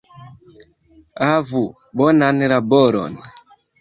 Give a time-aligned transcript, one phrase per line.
[1.25, 1.61] Havu
[2.03, 3.13] bonan laboron